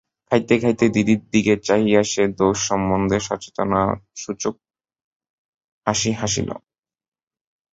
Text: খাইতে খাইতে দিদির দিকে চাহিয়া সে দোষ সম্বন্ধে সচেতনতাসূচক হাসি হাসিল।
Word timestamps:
খাইতে 0.31 0.55
খাইতে 0.61 0.85
দিদির 0.95 1.21
দিকে 1.33 1.53
চাহিয়া 1.67 2.01
সে 2.11 2.23
দোষ 2.39 2.57
সম্বন্ধে 2.69 3.17
সচেতনতাসূচক 3.27 4.55
হাসি 5.87 6.11
হাসিল। 6.19 6.49